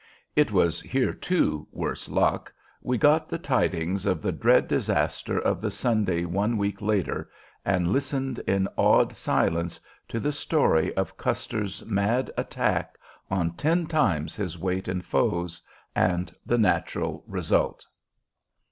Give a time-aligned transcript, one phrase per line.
[0.35, 2.51] It was here, too, worse luck,
[2.81, 7.29] we got the tidings of the dread disaster of the Sunday one week later,
[7.63, 12.97] and listened in awed silence to the story of Custer's mad attack
[13.29, 15.61] on ten times his weight in foes
[15.95, 17.85] and the natural result.